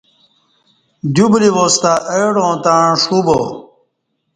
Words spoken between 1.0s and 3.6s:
دیوبولی واس تہ اہ ڈاں تݩع ݜوبا